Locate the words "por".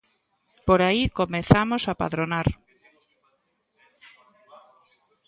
0.67-0.79